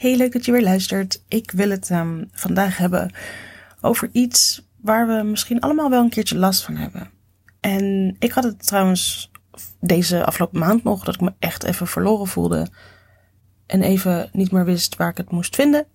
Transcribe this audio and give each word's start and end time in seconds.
Hey, 0.00 0.16
leuk 0.16 0.32
dat 0.32 0.44
je 0.44 0.52
weer 0.52 0.62
luistert. 0.62 1.22
Ik 1.28 1.50
wil 1.50 1.70
het 1.70 1.90
um, 1.90 2.28
vandaag 2.32 2.76
hebben 2.76 3.12
over 3.80 4.08
iets 4.12 4.68
waar 4.76 5.06
we 5.06 5.22
misschien 5.22 5.60
allemaal 5.60 5.90
wel 5.90 6.02
een 6.02 6.10
keertje 6.10 6.38
last 6.38 6.62
van 6.62 6.76
hebben. 6.76 7.10
En 7.60 8.16
ik 8.18 8.32
had 8.32 8.44
het 8.44 8.66
trouwens 8.66 9.30
deze 9.80 10.24
afgelopen 10.24 10.58
maand 10.58 10.84
nog, 10.84 11.04
dat 11.04 11.14
ik 11.14 11.20
me 11.20 11.32
echt 11.38 11.62
even 11.62 11.86
verloren 11.86 12.26
voelde. 12.26 12.68
En 13.66 13.82
even 13.82 14.30
niet 14.32 14.50
meer 14.50 14.64
wist 14.64 14.96
waar 14.96 15.10
ik 15.10 15.16
het 15.16 15.30
moest 15.30 15.54
vinden. 15.54 15.86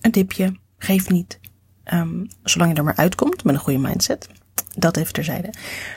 Een 0.00 0.10
tipje, 0.10 0.56
geef 0.78 1.10
niet. 1.10 1.40
Um, 1.92 2.28
zolang 2.42 2.70
je 2.70 2.76
er 2.76 2.84
maar 2.84 2.96
uitkomt 2.96 3.44
met 3.44 3.54
een 3.54 3.60
goede 3.60 3.78
mindset. 3.78 4.28
Dat 4.76 4.96
even 4.96 5.12
terzijde. 5.12 5.52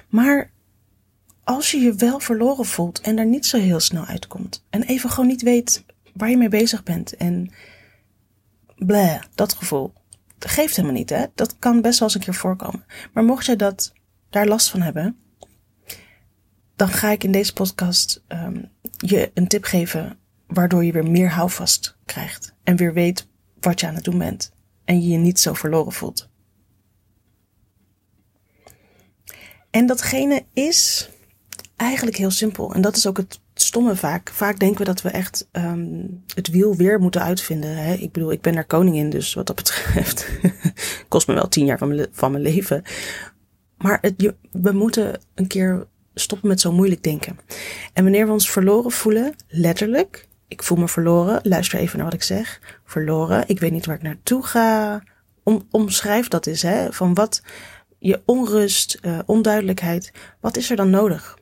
Maar 0.10 0.52
als 1.44 1.72
je 1.72 1.80
je 1.80 1.94
wel 1.94 2.20
verloren 2.20 2.66
voelt 2.66 3.02
en 3.02 3.18
er 3.18 3.26
niet 3.26 3.46
zo 3.46 3.58
heel 3.58 3.80
snel 3.80 4.06
uitkomt. 4.06 4.66
En 4.70 4.84
even 4.84 5.10
gewoon 5.10 5.30
niet 5.30 5.42
weet 5.42 5.84
waar 6.16 6.30
je 6.30 6.38
mee 6.38 6.50
bezig 6.50 6.84
bent. 6.84 7.16
En 7.16 7.52
bleh, 8.76 9.22
dat 9.36 9.54
gevoel. 9.54 9.94
Dat 10.38 10.52
geeft 10.52 10.76
helemaal 10.76 10.98
niet, 10.98 11.10
hè? 11.10 11.26
Dat 11.36 11.60
kan 11.60 11.82
best 11.82 12.00
wel 12.00 12.08
eens 12.08 12.18
een 12.18 12.24
keer 12.24 12.34
voorkomen. 12.34 12.86
Maar 13.14 13.24
mocht 13.24 13.46
jij 13.46 13.56
dat, 13.56 13.94
daar 14.30 14.48
last 14.48 14.70
van 14.70 14.82
hebben, 14.82 15.18
dan 16.76 16.88
ga 16.88 17.12
ik 17.12 17.24
in 17.24 17.32
deze 17.32 17.54
podcast 17.54 18.24
um, 18.28 18.72
je 18.98 19.32
een 19.34 19.48
tip 19.48 19.64
geven 19.64 20.20
waardoor 20.48 20.86
je 20.86 20.92
weer 20.92 21.12
meer 21.12 21.30
houvast 21.30 21.98
krijgt. 22.06 22.54
En 22.64 22.76
weer 22.76 22.94
weet 22.94 23.28
wat 23.60 23.80
je 23.80 23.88
aan 23.88 23.96
het 23.96 24.04
doen 24.04 24.18
bent. 24.18 24.52
En 24.86 25.02
je 25.02 25.08
je 25.08 25.18
niet 25.18 25.40
zo 25.40 25.54
verloren 25.54 25.94
voelt. 25.94 26.30
En 29.70 29.86
datgene 29.86 30.46
is 30.54 31.10
eigenlijk 31.76 32.18
heel 32.18 32.32
simpel. 32.32 32.74
En 32.74 32.82
dat 32.82 32.96
is 32.96 33.08
ook 33.08 33.18
het 33.18 33.40
stomme 33.76 33.96
vaak. 33.96 34.30
Vaak 34.30 34.60
denken 34.60 34.78
we 34.78 34.84
dat 34.84 35.02
we 35.02 35.10
echt 35.10 35.48
um, 35.52 36.24
het 36.34 36.48
wiel 36.48 36.76
weer 36.76 37.00
moeten 37.00 37.22
uitvinden. 37.22 37.78
Hè? 37.78 37.94
Ik 37.94 38.12
bedoel, 38.12 38.32
ik 38.32 38.42
ben 38.42 38.54
daar 38.54 38.66
koningin, 38.66 39.10
dus 39.10 39.34
wat 39.34 39.48
dat 39.48 39.56
betreft 39.56 40.28
kost 41.08 41.28
me 41.28 41.34
wel 41.34 41.48
tien 41.48 41.66
jaar 41.66 41.78
van 41.78 41.88
mijn, 41.96 42.08
van 42.12 42.32
mijn 42.32 42.44
leven. 42.44 42.84
Maar 43.78 43.98
het, 44.02 44.34
we 44.52 44.72
moeten 44.72 45.20
een 45.34 45.48
keer 45.48 45.88
stoppen 46.14 46.48
met 46.48 46.62
zo 46.62 46.72
moeilijk 46.72 47.04
denken. 47.04 47.38
En 47.94 48.04
wanneer 48.04 48.26
we 48.26 48.32
ons 48.32 48.50
verloren 48.50 48.92
voelen, 48.92 49.36
letterlijk, 49.48 50.28
ik 50.48 50.64
voel 50.64 50.78
me 50.78 50.88
verloren, 50.88 51.40
luister 51.44 51.80
even 51.80 51.98
naar 51.98 52.06
wat 52.06 52.16
ik 52.16 52.24
zeg, 52.24 52.62
verloren, 52.86 53.44
ik 53.48 53.60
weet 53.60 53.72
niet 53.72 53.86
waar 53.86 53.96
ik 53.96 54.02
naartoe 54.02 54.44
ga, 54.44 55.04
om, 55.44 55.68
omschrijf 55.72 56.28
dat 56.28 56.46
eens, 56.46 56.62
hè, 56.62 56.94
van 56.94 57.14
wat 57.14 57.42
je 58.00 58.22
onrust, 58.26 59.00
uh, 59.02 59.20
onduidelijkheid, 59.26 60.12
wat 60.40 60.58
is 60.58 60.70
er 60.70 60.76
dan 60.76 60.90
nodig? 60.90 61.38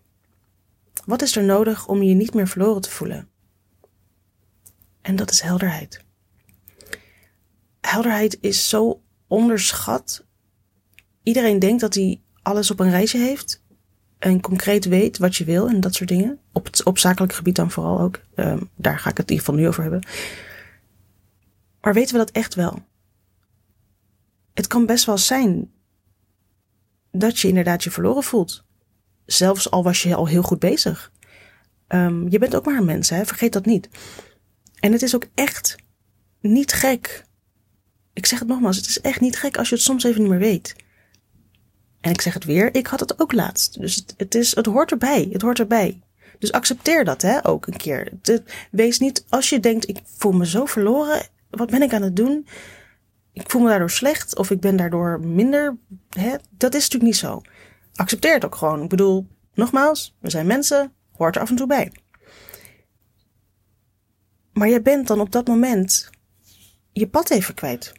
Wat 1.06 1.22
is 1.22 1.36
er 1.36 1.44
nodig 1.44 1.88
om 1.88 2.04
je 2.04 2.14
niet 2.14 2.34
meer 2.34 2.48
verloren 2.48 2.82
te 2.82 2.92
voelen? 2.92 3.30
En 5.02 5.16
dat 5.16 5.32
is 5.32 5.42
helderheid. 5.42 6.06
Helderheid 7.82 8.38
is 8.42 8.70
zo 8.70 9.02
onderschat. 9.28 10.26
Iedereen 11.24 11.60
denkt 11.60 11.82
dat 11.82 11.94
hij 11.94 12.22
alles 12.42 12.72
op 12.72 12.80
een 12.80 12.90
rijtje 12.90 13.18
heeft 13.18 13.64
en 14.20 14.42
concreet 14.42 14.86
weet 14.86 15.18
wat 15.18 15.36
je 15.36 15.44
wil 15.44 15.68
en 15.68 15.80
dat 15.80 15.94
soort 15.94 16.10
dingen. 16.10 16.40
Op 16.52 16.66
het 16.66 16.84
op 16.84 16.98
zakelijk 16.98 17.34
gebied 17.34 17.56
dan 17.56 17.72
vooral 17.72 18.00
ook. 18.00 18.20
Um, 18.36 18.70
daar 18.76 19.00
ga 19.00 19.10
ik 19.10 19.18
het 19.18 19.30
in 19.30 19.36
ieder 19.36 19.46
geval 19.46 19.62
nu 19.62 19.68
over 19.68 19.82
hebben. 19.82 20.04
Maar 21.82 21.94
weten 21.94 22.12
we 22.12 22.18
dat 22.18 22.32
echt 22.32 22.56
wel? 22.56 22.86
Het 24.54 24.68
kan 24.68 24.86
best 24.86 25.06
wel 25.06 25.18
zijn 25.18 25.72
dat 27.12 27.40
je 27.40 27.48
inderdaad 27.48 27.84
je 27.84 27.92
verloren 27.92 28.24
voelt. 28.24 28.66
Zelfs 29.26 29.72
al 29.72 29.84
was 29.84 30.04
je 30.04 30.16
al 30.16 30.28
heel 30.28 30.42
goed 30.42 30.60
bezig. 30.60 31.12
Um, 31.88 32.30
je 32.30 32.40
bent 32.40 32.56
ook 32.56 32.66
maar 32.66 32.78
een 32.78 32.86
mens, 32.86 33.10
hè? 33.10 33.26
vergeet 33.26 33.54
dat 33.54 33.66
niet. 33.66 33.90
En 34.80 34.92
het 34.92 35.02
is 35.02 35.16
ook 35.16 35.26
echt 35.36 35.76
niet 36.42 36.74
gek. 36.74 37.26
Ik 38.14 38.26
zeg 38.26 38.40
het 38.40 38.48
nogmaals, 38.48 38.78
het 38.78 38.88
is 38.88 39.02
echt 39.02 39.22
niet 39.22 39.38
gek 39.38 39.58
als 39.58 39.70
je 39.70 39.76
het 39.76 39.84
soms 39.84 40.04
even 40.04 40.22
niet 40.22 40.30
meer 40.30 40.40
weet. 40.40 40.76
En 42.02 42.12
ik 42.12 42.22
zeg 42.22 42.34
het 42.34 42.44
weer, 42.44 42.76
ik 42.76 42.88
had 42.88 43.00
het 43.00 43.20
ook 43.20 43.32
laatst. 43.32 43.80
Dus 43.80 43.96
het, 43.96 44.14
het, 44.18 44.36
is, 44.36 44.56
het 44.56 44.66
hoort 44.66 44.92
erbij. 44.92 45.30
Het 45.32 45.42
hoort 45.42 45.60
erbij. 45.60 46.02
Dus 46.40 46.52
accepteer 46.52 47.06
dat 47.06 47.22
hè, 47.22 47.48
ook 47.48 47.68
een 47.68 47.78
keer. 47.78 48.12
Wees 48.72 49.00
niet, 49.00 49.26
als 49.30 49.50
je 49.50 49.60
denkt, 49.60 49.88
ik 49.88 49.98
voel 50.06 50.32
me 50.32 50.48
zo 50.48 50.66
verloren. 50.66 51.28
Wat 51.50 51.70
ben 51.70 51.82
ik 51.82 51.94
aan 51.94 52.02
het 52.02 52.16
doen? 52.16 52.48
Ik 53.34 53.50
voel 53.50 53.62
me 53.62 53.70
daardoor 53.70 53.90
slecht 53.90 54.38
of 54.38 54.52
ik 54.52 54.60
ben 54.60 54.76
daardoor 54.76 55.20
minder. 55.20 55.78
Hè? 56.10 56.36
Dat 56.58 56.74
is 56.74 56.82
natuurlijk 56.82 57.04
niet 57.04 57.16
zo 57.16 57.42
accepteer 57.96 58.34
het 58.34 58.46
ook 58.46 58.56
gewoon. 58.56 58.84
Ik 58.84 58.90
bedoel, 58.90 59.28
nogmaals, 59.54 60.16
we 60.20 60.30
zijn 60.30 60.48
mensen, 60.48 60.94
hoort 61.12 61.36
er 61.36 61.42
af 61.42 61.50
en 61.50 61.56
toe 61.56 61.68
bij. 61.68 61.92
Maar 64.54 64.70
jij 64.70 64.82
bent 64.82 65.08
dan 65.08 65.20
op 65.20 65.32
dat 65.32 65.48
moment 65.48 66.10
je 66.92 67.08
pad 67.08 67.30
even 67.30 67.54
kwijt. 67.54 67.94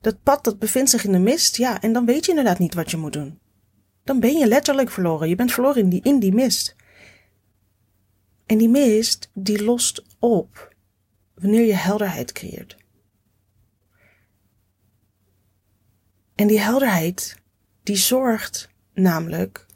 Dat 0.00 0.22
pad 0.22 0.44
dat 0.44 0.58
bevindt 0.58 0.90
zich 0.90 1.04
in 1.04 1.12
de 1.12 1.18
mist, 1.18 1.56
ja, 1.56 1.80
en 1.80 1.92
dan 1.92 2.06
weet 2.06 2.24
je 2.24 2.30
inderdaad 2.30 2.58
niet 2.58 2.74
wat 2.74 2.90
je 2.90 2.96
moet 2.96 3.12
doen. 3.12 3.38
Dan 4.04 4.20
ben 4.20 4.38
je 4.38 4.46
letterlijk 4.46 4.90
verloren. 4.90 5.28
Je 5.28 5.34
bent 5.34 5.52
verloren 5.52 5.82
in 5.82 5.88
die, 5.88 6.02
in 6.02 6.18
die 6.18 6.32
mist. 6.32 6.76
En 8.46 8.58
die 8.58 8.68
mist, 8.68 9.30
die 9.34 9.64
lost 9.64 10.04
op 10.18 10.74
wanneer 11.34 11.66
je 11.66 11.74
helderheid 11.74 12.32
creëert. 12.32 12.76
En 16.34 16.46
die 16.46 16.60
helderheid, 16.60 17.39
die 17.90 17.98
zorgt 17.98 18.68
namelijk. 18.94 19.66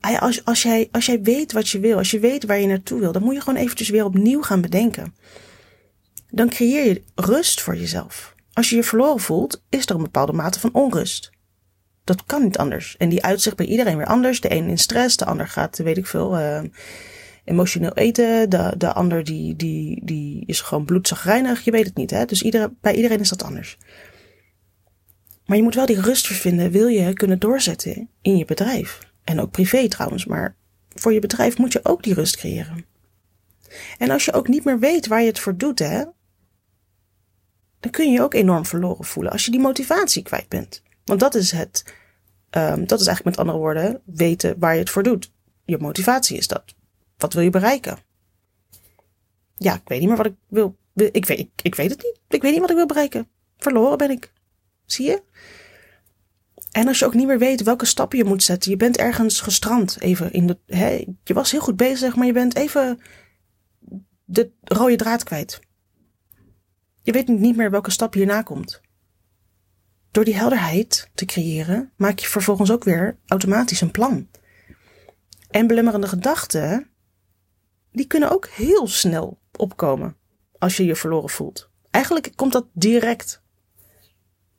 Ah 0.00 0.22
als, 0.22 0.44
als, 0.44 0.62
jij, 0.62 0.88
als 0.90 1.06
jij 1.06 1.22
weet 1.22 1.52
wat 1.52 1.68
je 1.68 1.78
wil, 1.78 1.96
als 1.96 2.10
je 2.10 2.18
weet 2.18 2.44
waar 2.44 2.58
je 2.60 2.66
naartoe 2.66 3.00
wil, 3.00 3.12
dan 3.12 3.22
moet 3.22 3.34
je 3.34 3.40
gewoon 3.40 3.60
eventjes 3.60 3.88
weer 3.88 4.04
opnieuw 4.04 4.42
gaan 4.42 4.60
bedenken. 4.60 5.14
Dan 6.30 6.48
creëer 6.48 6.84
je 6.84 7.02
rust 7.14 7.60
voor 7.60 7.76
jezelf. 7.76 8.34
Als 8.52 8.70
je 8.70 8.76
je 8.76 8.82
verloren 8.82 9.20
voelt, 9.20 9.62
is 9.68 9.86
er 9.86 9.94
een 9.94 10.02
bepaalde 10.02 10.32
mate 10.32 10.60
van 10.60 10.74
onrust. 10.74 11.30
Dat 12.04 12.24
kan 12.24 12.42
niet 12.42 12.58
anders. 12.58 12.96
En 12.96 13.08
die 13.08 13.24
uitzicht 13.24 13.56
bij 13.56 13.66
iedereen 13.66 13.96
weer 13.96 14.06
anders. 14.06 14.40
De 14.40 14.52
een 14.52 14.68
in 14.68 14.78
stress, 14.78 15.16
de 15.16 15.24
ander 15.24 15.48
gaat, 15.48 15.78
weet 15.78 15.96
ik 15.96 16.06
veel, 16.06 16.38
uh, 16.38 16.60
emotioneel 17.44 17.94
eten. 17.94 18.50
De, 18.50 18.74
de 18.76 18.92
ander 18.92 19.24
die, 19.24 19.56
die, 19.56 20.00
die 20.04 20.42
is 20.46 20.60
gewoon 20.60 20.84
bloedzagrijnig. 20.84 21.64
Je 21.64 21.70
weet 21.70 21.86
het 21.86 21.96
niet, 21.96 22.10
hè? 22.10 22.24
Dus 22.24 22.50
bij 22.80 22.94
iedereen 22.94 23.20
is 23.20 23.28
dat 23.28 23.42
anders. 23.42 23.78
Maar 25.48 25.56
je 25.56 25.62
moet 25.62 25.74
wel 25.74 25.86
die 25.86 26.00
rust 26.00 26.26
vinden, 26.26 26.70
wil 26.70 26.86
je 26.86 27.12
kunnen 27.12 27.38
doorzetten 27.38 28.10
in 28.22 28.36
je 28.36 28.44
bedrijf. 28.44 28.98
En 29.24 29.40
ook 29.40 29.50
privé 29.50 29.88
trouwens, 29.88 30.24
maar 30.24 30.56
voor 30.88 31.12
je 31.12 31.20
bedrijf 31.20 31.58
moet 31.58 31.72
je 31.72 31.80
ook 31.82 32.02
die 32.02 32.14
rust 32.14 32.36
creëren. 32.36 32.84
En 33.98 34.10
als 34.10 34.24
je 34.24 34.32
ook 34.32 34.48
niet 34.48 34.64
meer 34.64 34.78
weet 34.78 35.06
waar 35.06 35.20
je 35.20 35.26
het 35.26 35.38
voor 35.38 35.56
doet, 35.56 35.78
hè, 35.78 36.04
dan 37.80 37.90
kun 37.90 38.06
je 38.06 38.12
je 38.12 38.22
ook 38.22 38.34
enorm 38.34 38.66
verloren 38.66 39.04
voelen 39.04 39.32
als 39.32 39.44
je 39.44 39.50
die 39.50 39.60
motivatie 39.60 40.22
kwijt 40.22 40.48
bent. 40.48 40.82
Want 41.04 41.20
dat 41.20 41.34
is 41.34 41.50
het, 41.50 41.84
um, 42.50 42.86
dat 42.86 43.00
is 43.00 43.06
eigenlijk 43.06 43.24
met 43.24 43.38
andere 43.38 43.58
woorden, 43.58 44.00
weten 44.04 44.58
waar 44.58 44.72
je 44.72 44.80
het 44.80 44.90
voor 44.90 45.02
doet. 45.02 45.32
Je 45.64 45.78
motivatie 45.78 46.36
is 46.36 46.46
dat. 46.46 46.74
Wat 47.16 47.32
wil 47.32 47.42
je 47.42 47.50
bereiken? 47.50 47.98
Ja, 49.54 49.74
ik 49.74 49.88
weet 49.88 49.98
niet 49.98 50.08
meer 50.08 50.16
wat 50.16 50.26
ik 50.26 50.36
wil. 50.48 50.76
Ik 50.94 51.26
weet, 51.26 51.48
ik 51.62 51.74
weet 51.74 51.90
het 51.90 52.02
niet. 52.02 52.20
Ik 52.28 52.42
weet 52.42 52.52
niet 52.52 52.60
wat 52.60 52.70
ik 52.70 52.76
wil 52.76 52.86
bereiken. 52.86 53.28
Verloren 53.56 53.98
ben 53.98 54.10
ik. 54.10 54.32
Zie 54.90 55.06
je? 55.06 55.22
En 56.70 56.88
als 56.88 56.98
je 56.98 57.04
ook 57.04 57.14
niet 57.14 57.26
meer 57.26 57.38
weet 57.38 57.62
welke 57.62 57.86
stappen 57.86 58.18
je 58.18 58.24
moet 58.24 58.42
zetten, 58.42 58.70
je 58.70 58.76
bent 58.76 58.96
ergens 58.96 59.40
gestrand, 59.40 60.00
even 60.00 60.32
in 60.32 60.46
de, 60.46 60.58
hè, 60.66 61.04
je 61.24 61.34
was 61.34 61.50
heel 61.50 61.60
goed 61.60 61.76
bezig, 61.76 62.16
maar 62.16 62.26
je 62.26 62.32
bent 62.32 62.56
even 62.56 63.00
de 64.24 64.50
rode 64.62 64.96
draad 64.96 65.22
kwijt. 65.22 65.60
Je 67.02 67.12
weet 67.12 67.28
niet 67.28 67.56
meer 67.56 67.70
welke 67.70 67.90
stap 67.90 68.14
hierna 68.14 68.42
komt. 68.42 68.80
Door 70.10 70.24
die 70.24 70.36
helderheid 70.36 71.10
te 71.14 71.24
creëren, 71.24 71.92
maak 71.96 72.18
je 72.18 72.26
vervolgens 72.26 72.70
ook 72.70 72.84
weer 72.84 73.18
automatisch 73.26 73.80
een 73.80 73.90
plan. 73.90 74.28
En 75.50 75.66
belemmerende 75.66 76.08
gedachten, 76.08 76.90
die 77.92 78.06
kunnen 78.06 78.30
ook 78.30 78.46
heel 78.46 78.86
snel 78.86 79.40
opkomen 79.56 80.16
als 80.58 80.76
je 80.76 80.84
je 80.84 80.96
verloren 80.96 81.30
voelt. 81.30 81.70
Eigenlijk 81.90 82.32
komt 82.34 82.52
dat 82.52 82.66
direct 82.72 83.42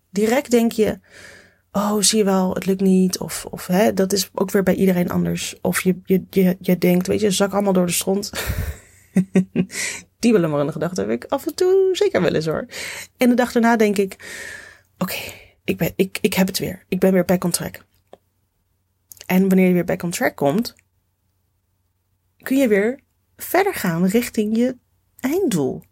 direct 0.09 0.51
denk 0.51 0.71
je, 0.71 0.99
oh, 1.71 2.01
zie 2.01 2.17
je 2.17 2.23
wel, 2.23 2.53
het 2.53 2.65
lukt 2.65 2.81
niet. 2.81 3.19
Of, 3.19 3.45
of 3.45 3.67
hè, 3.67 3.93
dat 3.93 4.13
is 4.13 4.29
ook 4.33 4.51
weer 4.51 4.63
bij 4.63 4.75
iedereen 4.75 5.09
anders. 5.09 5.55
Of 5.61 5.81
je, 5.81 5.99
je, 6.03 6.23
je, 6.29 6.57
je 6.59 6.77
denkt, 6.77 7.07
weet 7.07 7.19
je, 7.19 7.31
zak 7.31 7.53
allemaal 7.53 7.73
door 7.73 7.85
de 7.85 7.91
stront. 7.91 8.31
Die 10.19 10.31
willen 10.31 10.49
maar 10.49 10.59
in 10.59 10.65
de 10.65 10.71
gedachte 10.71 11.01
heb 11.01 11.09
ik 11.09 11.25
af 11.25 11.47
en 11.47 11.55
toe 11.55 11.89
zeker 11.91 12.21
wel 12.21 12.33
eens 12.33 12.45
hoor. 12.45 12.65
En 13.17 13.29
de 13.29 13.35
dag 13.35 13.51
daarna 13.51 13.75
denk 13.75 13.97
ik, 13.97 14.15
oké, 14.97 15.17
ik 15.63 15.77
ben 15.77 15.93
ik, 15.95 16.17
ik 16.21 16.33
heb 16.33 16.47
het 16.47 16.59
weer. 16.59 16.85
Ik 16.87 16.99
ben 16.99 17.13
weer 17.13 17.25
back 17.25 17.43
on 17.43 17.51
track. 17.51 17.85
En 19.25 19.47
wanneer 19.47 19.67
je 19.67 19.73
weer 19.73 19.85
back 19.85 20.03
on 20.03 20.09
track 20.09 20.35
komt, 20.35 20.75
kun 22.37 22.57
je 22.57 22.67
weer 22.67 22.99
verder 23.35 23.73
gaan 23.73 24.05
richting 24.05 24.57
je 24.57 24.77
einddoel. 25.19 25.83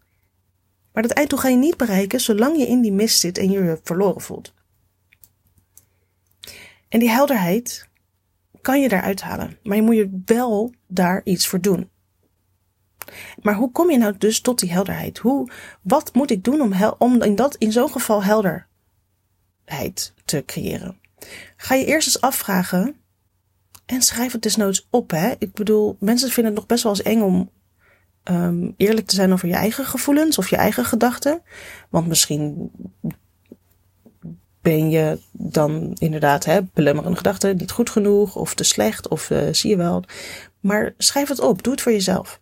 Maar 0.98 1.06
dat 1.06 1.16
einddoel 1.16 1.38
ga 1.38 1.48
je 1.48 1.56
niet 1.56 1.76
bereiken 1.76 2.20
zolang 2.20 2.58
je 2.58 2.66
in 2.66 2.80
die 2.80 2.92
mist 2.92 3.20
zit 3.20 3.38
en 3.38 3.50
je 3.50 3.62
je 3.62 3.80
verloren 3.82 4.20
voelt. 4.20 4.54
En 6.88 6.98
die 6.98 7.10
helderheid 7.10 7.88
kan 8.60 8.80
je 8.80 8.88
daaruit 8.88 9.20
halen, 9.20 9.58
maar 9.62 9.76
je 9.76 9.82
moet 9.82 9.96
je 9.96 10.22
wel 10.24 10.74
daar 10.86 11.20
iets 11.24 11.46
voor 11.46 11.60
doen. 11.60 11.90
Maar 13.42 13.54
hoe 13.54 13.72
kom 13.72 13.90
je 13.90 13.98
nou 13.98 14.14
dus 14.18 14.40
tot 14.40 14.58
die 14.58 14.72
helderheid? 14.72 15.18
Hoe, 15.18 15.50
wat 15.82 16.14
moet 16.14 16.30
ik 16.30 16.44
doen 16.44 16.60
om, 16.60 16.72
om 16.98 17.22
in, 17.22 17.34
dat, 17.34 17.56
in 17.56 17.72
zo'n 17.72 17.90
geval 17.90 18.24
helderheid 18.24 20.12
te 20.24 20.42
creëren? 20.46 21.00
Ga 21.56 21.74
je 21.74 21.84
eerst 21.84 22.06
eens 22.06 22.20
afvragen 22.20 22.96
en 23.86 24.02
schrijf 24.02 24.32
het 24.32 24.42
desnoods 24.42 24.86
op. 24.90 25.10
Hè? 25.10 25.32
Ik 25.38 25.52
bedoel, 25.52 25.96
mensen 26.00 26.30
vinden 26.30 26.52
het 26.52 26.60
nog 26.60 26.68
best 26.68 26.82
wel 26.82 26.92
eens 26.92 27.02
eng 27.02 27.20
om 27.20 27.50
um, 28.30 28.74
eerlijk 28.76 29.06
te 29.06 29.14
zijn 29.14 29.32
over 29.32 29.48
je 29.48 29.54
eigen 29.54 29.84
gevoelens 29.84 30.38
of 30.38 30.50
je 30.50 30.56
eigen 30.56 30.84
gedachten. 30.84 31.42
Want 31.88 32.06
misschien 32.06 32.70
ben 34.60 34.90
je 34.90 35.20
dan 35.32 35.96
inderdaad 35.98 36.44
hè, 36.44 36.62
belemmerende 36.62 37.16
gedachten, 37.16 37.56
niet 37.56 37.70
goed 37.70 37.90
genoeg 37.90 38.36
of 38.36 38.54
te 38.54 38.64
slecht 38.64 39.08
of 39.08 39.30
uh, 39.30 39.48
zie 39.52 39.70
je 39.70 39.76
wel. 39.76 40.04
Maar 40.60 40.94
schrijf 40.98 41.28
het 41.28 41.40
op, 41.40 41.62
doe 41.62 41.72
het 41.72 41.82
voor 41.82 41.92
jezelf. 41.92 42.40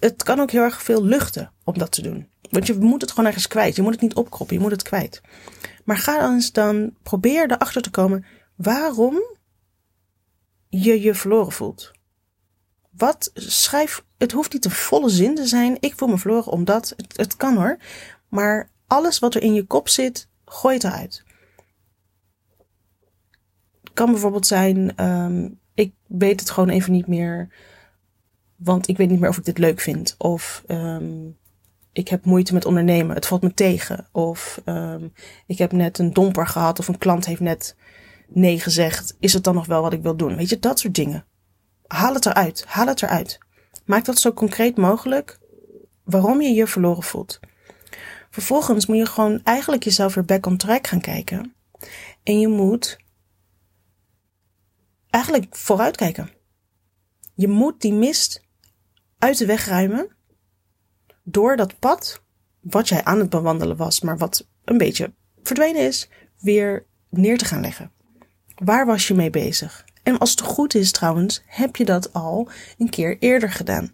Het 0.00 0.22
kan 0.22 0.40
ook 0.40 0.50
heel 0.50 0.62
erg 0.62 0.82
veel 0.82 1.04
luchten 1.04 1.52
om 1.64 1.78
dat 1.78 1.92
te 1.92 2.02
doen. 2.02 2.28
Want 2.50 2.66
je 2.66 2.74
moet 2.74 3.00
het 3.00 3.10
gewoon 3.10 3.26
ergens 3.26 3.48
kwijt. 3.48 3.76
Je 3.76 3.82
moet 3.82 3.92
het 3.92 4.00
niet 4.00 4.14
opkroppen, 4.14 4.56
je 4.56 4.62
moet 4.62 4.70
het 4.70 4.82
kwijt. 4.82 5.20
Maar 5.84 5.96
ga 5.96 6.20
dan 6.20 6.34
eens 6.34 6.52
dan, 6.52 6.94
probeer 7.02 7.50
erachter 7.50 7.82
te 7.82 7.90
komen 7.90 8.24
waarom 8.56 9.22
je 10.68 11.00
je 11.00 11.14
verloren 11.14 11.52
voelt. 11.52 11.90
Wat 12.90 13.30
schrijf, 13.34 14.04
het 14.20 14.32
hoeft 14.32 14.52
niet 14.52 14.64
een 14.64 14.70
volle 14.70 15.08
zin 15.08 15.34
te 15.34 15.46
zijn. 15.46 15.76
Ik 15.80 15.94
voel 15.96 16.08
me 16.08 16.18
verloren 16.18 16.52
omdat, 16.52 16.94
het, 16.96 17.16
het 17.16 17.36
kan 17.36 17.56
hoor. 17.56 17.78
Maar 18.28 18.70
alles 18.86 19.18
wat 19.18 19.34
er 19.34 19.42
in 19.42 19.54
je 19.54 19.64
kop 19.64 19.88
zit, 19.88 20.28
gooi 20.44 20.74
het 20.74 20.84
eruit. 20.84 21.24
Het 23.82 23.92
kan 23.92 24.10
bijvoorbeeld 24.10 24.46
zijn, 24.46 25.04
um, 25.04 25.58
ik 25.74 25.92
weet 26.06 26.40
het 26.40 26.50
gewoon 26.50 26.68
even 26.68 26.92
niet 26.92 27.06
meer, 27.06 27.48
want 28.56 28.88
ik 28.88 28.96
weet 28.96 29.10
niet 29.10 29.20
meer 29.20 29.28
of 29.28 29.38
ik 29.38 29.44
dit 29.44 29.58
leuk 29.58 29.80
vind. 29.80 30.14
Of 30.18 30.62
um, 30.66 31.36
ik 31.92 32.08
heb 32.08 32.24
moeite 32.24 32.54
met 32.54 32.64
ondernemen, 32.64 33.14
het 33.14 33.26
valt 33.26 33.42
me 33.42 33.54
tegen. 33.54 34.08
Of 34.12 34.62
um, 34.64 35.12
ik 35.46 35.58
heb 35.58 35.72
net 35.72 35.98
een 35.98 36.12
domper 36.12 36.46
gehad 36.46 36.78
of 36.78 36.88
een 36.88 36.98
klant 36.98 37.26
heeft 37.26 37.40
net 37.40 37.76
nee 38.28 38.60
gezegd. 38.60 39.16
Is 39.20 39.32
het 39.32 39.44
dan 39.44 39.54
nog 39.54 39.66
wel 39.66 39.82
wat 39.82 39.92
ik 39.92 40.02
wil 40.02 40.16
doen? 40.16 40.36
Weet 40.36 40.48
je, 40.48 40.58
dat 40.58 40.78
soort 40.78 40.94
dingen. 40.94 41.24
Haal 41.86 42.14
het 42.14 42.26
eruit, 42.26 42.64
haal 42.66 42.86
het 42.86 43.02
eruit. 43.02 43.38
Maak 43.90 44.04
dat 44.04 44.18
zo 44.18 44.32
concreet 44.32 44.76
mogelijk 44.76 45.38
waarom 46.04 46.42
je 46.42 46.48
je 46.48 46.66
verloren 46.66 47.02
voelt. 47.02 47.40
Vervolgens 48.30 48.86
moet 48.86 48.96
je 48.96 49.06
gewoon 49.06 49.40
eigenlijk 49.44 49.84
jezelf 49.84 50.14
weer 50.14 50.24
back 50.24 50.46
on 50.46 50.56
track 50.56 50.86
gaan 50.86 51.00
kijken. 51.00 51.54
En 52.22 52.40
je 52.40 52.48
moet 52.48 52.98
eigenlijk 55.10 55.56
vooruitkijken. 55.56 56.30
Je 57.34 57.48
moet 57.48 57.80
die 57.80 57.92
mist 57.92 58.44
uit 59.18 59.38
de 59.38 59.46
weg 59.46 59.66
ruimen 59.66 60.16
door 61.22 61.56
dat 61.56 61.78
pad 61.78 62.22
wat 62.60 62.88
jij 62.88 63.04
aan 63.04 63.18
het 63.18 63.30
bewandelen 63.30 63.76
was, 63.76 64.00
maar 64.00 64.18
wat 64.18 64.48
een 64.64 64.78
beetje 64.78 65.12
verdwenen 65.42 65.82
is, 65.86 66.08
weer 66.38 66.86
neer 67.08 67.38
te 67.38 67.44
gaan 67.44 67.60
leggen. 67.60 67.92
Waar 68.54 68.86
was 68.86 69.08
je 69.08 69.14
mee 69.14 69.30
bezig? 69.30 69.84
En 70.02 70.18
als 70.18 70.30
het 70.30 70.40
goed 70.40 70.74
is 70.74 70.92
trouwens, 70.92 71.42
heb 71.46 71.76
je 71.76 71.84
dat 71.84 72.12
al 72.12 72.48
een 72.78 72.90
keer 72.90 73.16
eerder 73.18 73.50
gedaan 73.50 73.92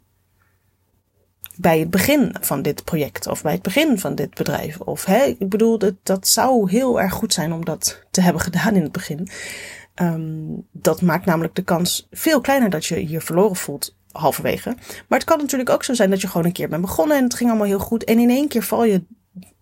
bij 1.56 1.78
het 1.78 1.90
begin 1.90 2.36
van 2.40 2.62
dit 2.62 2.84
project 2.84 3.26
of 3.26 3.42
bij 3.42 3.52
het 3.52 3.62
begin 3.62 3.98
van 3.98 4.14
dit 4.14 4.34
bedrijf. 4.34 4.80
Of 4.80 5.04
hè, 5.04 5.24
ik 5.24 5.48
bedoel, 5.48 5.78
dat, 6.02 6.28
zou 6.28 6.70
heel 6.70 7.00
erg 7.00 7.12
goed 7.12 7.32
zijn 7.32 7.52
om 7.52 7.64
dat 7.64 8.02
te 8.10 8.20
hebben 8.20 8.42
gedaan 8.42 8.74
in 8.74 8.82
het 8.82 8.92
begin. 8.92 9.28
Um, 10.02 10.66
dat 10.72 11.02
maakt 11.02 11.24
namelijk 11.24 11.54
de 11.54 11.62
kans 11.62 12.06
veel 12.10 12.40
kleiner 12.40 12.70
dat 12.70 12.86
je 12.86 13.08
je 13.08 13.20
verloren 13.20 13.56
voelt 13.56 13.96
halverwege. 14.12 14.76
Maar 15.08 15.18
het 15.18 15.28
kan 15.28 15.38
natuurlijk 15.38 15.70
ook 15.70 15.84
zo 15.84 15.94
zijn 15.94 16.10
dat 16.10 16.20
je 16.20 16.28
gewoon 16.28 16.46
een 16.46 16.52
keer 16.52 16.68
bent 16.68 16.80
begonnen 16.82 17.16
en 17.16 17.22
het 17.22 17.34
ging 17.34 17.50
allemaal 17.50 17.68
heel 17.68 17.78
goed. 17.78 18.04
En 18.04 18.18
in 18.18 18.30
één 18.30 18.48
keer 18.48 18.62
val 18.62 18.84
je 18.84 19.04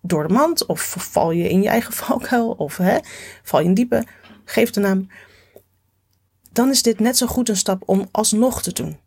door 0.01 0.27
de 0.27 0.33
mand 0.33 0.65
of 0.65 0.95
val 0.97 1.31
je 1.31 1.49
in 1.49 1.61
je 1.61 1.69
eigen 1.69 1.93
valkuil 1.93 2.49
of 2.51 2.77
hè, 2.77 2.97
val 3.43 3.59
je 3.59 3.65
in 3.65 3.73
diepe. 3.73 4.03
Geef 4.45 4.69
de 4.69 4.79
naam. 4.79 5.07
Dan 6.55 6.69
is 6.69 6.81
dit 6.81 6.99
net 6.99 7.17
zo 7.17 7.27
goed 7.27 7.49
een 7.49 7.57
stap 7.57 7.83
om 7.85 8.07
alsnog 8.11 8.61
te 8.61 8.73
doen. 8.73 8.97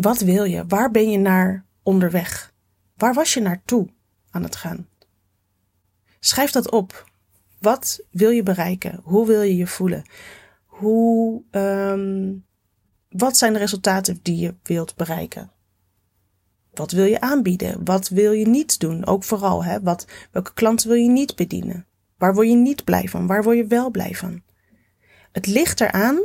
Wat 0.00 0.20
wil 0.20 0.44
je? 0.44 0.64
Waar 0.66 0.90
ben 0.90 1.10
je 1.10 1.18
naar 1.18 1.64
onderweg? 1.82 2.54
Waar 2.96 3.14
was 3.14 3.34
je 3.34 3.40
naartoe 3.40 3.88
aan 4.30 4.42
het 4.42 4.56
gaan? 4.56 4.88
Schrijf 6.20 6.50
dat 6.50 6.70
op. 6.70 7.10
Wat 7.58 8.00
wil 8.10 8.30
je 8.30 8.42
bereiken? 8.42 9.00
Hoe 9.02 9.26
wil 9.26 9.42
je 9.42 9.56
je 9.56 9.66
voelen? 9.66 10.02
Hoe, 10.66 11.42
um, 11.50 12.44
wat 13.08 13.36
zijn 13.36 13.52
de 13.52 13.58
resultaten 13.58 14.18
die 14.22 14.36
je 14.36 14.54
wilt 14.62 14.96
bereiken? 14.96 15.50
Wat 16.72 16.90
wil 16.90 17.04
je 17.04 17.20
aanbieden? 17.20 17.84
Wat 17.84 18.08
wil 18.08 18.32
je 18.32 18.46
niet 18.46 18.80
doen? 18.80 19.06
Ook 19.06 19.24
vooral, 19.24 19.64
hè? 19.64 19.80
Wat, 19.80 20.06
welke 20.30 20.52
klanten 20.52 20.88
wil 20.88 20.96
je 20.96 21.10
niet 21.10 21.36
bedienen? 21.36 21.86
Waar 22.18 22.34
word 22.34 22.48
je 22.48 22.56
niet 22.56 22.84
blij 22.84 23.08
van? 23.08 23.26
Waar 23.26 23.42
word 23.42 23.56
je 23.56 23.66
wel 23.66 23.90
blij 23.90 24.14
van? 24.14 24.42
Het 25.36 25.46
ligt 25.46 25.80
eraan 25.80 26.20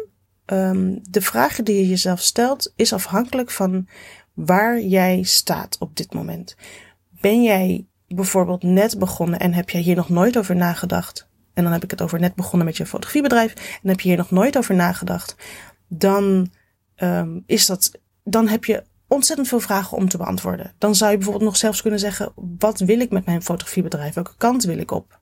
um, 0.46 1.00
de 1.10 1.22
vragen 1.22 1.64
die 1.64 1.76
je 1.76 1.88
jezelf 1.88 2.20
stelt 2.20 2.74
is 2.76 2.94
afhankelijk 2.94 3.52
van 3.52 3.88
waar 4.34 4.82
jij 4.82 5.24
staat 5.24 5.78
op 5.80 5.96
dit 5.96 6.14
moment. 6.14 6.56
Ben 7.22 7.44
jij 7.44 7.86
bijvoorbeeld 8.08 8.64
net 8.64 9.00
begonnen 9.00 9.40
en 9.40 9.54
heb 9.54 9.70
jij 9.70 9.82
hier 9.82 9.96
nog 9.96 10.10
nooit 10.10 10.38
over 10.38 10.56
nagedacht? 10.56 11.28
En 11.54 11.64
dan 11.64 11.72
heb 11.72 11.84
ik 11.84 11.92
het 11.92 12.02
over 12.02 12.20
net 12.20 12.36
begonnen 12.36 12.68
met 12.68 12.78
je 12.78 12.86
fotografiebedrijf 12.86 13.80
en 13.84 13.90
heb 13.90 14.00
je 14.00 14.08
hier 14.08 14.18
nog 14.18 14.32
nooit 14.32 14.58
over 14.58 14.76
nagedacht? 14.76 15.36
Dan 15.88 16.52
um, 16.98 17.44
is 17.46 17.66
dat, 17.66 17.92
dan 18.24 18.48
heb 18.48 18.66
je 18.66 18.84
ontzettend 19.08 19.48
veel 19.48 19.60
vragen 19.60 19.98
om 19.98 20.10
te 20.10 20.18
beantwoorden. 20.18 20.74
Dan 20.78 20.96
zou 20.96 21.12
je 21.12 21.18
bijvoorbeeld 21.18 21.46
nog 21.46 21.58
zelfs 21.58 21.82
kunnen 21.82 22.00
zeggen: 22.00 22.32
wat 22.58 22.80
wil 22.80 23.00
ik 23.00 23.12
met 23.12 23.26
mijn 23.26 23.44
fotografiebedrijf? 23.44 24.14
Welke 24.14 24.38
kant 24.38 24.64
wil 24.64 24.78
ik 24.78 24.92
op? 24.92 25.20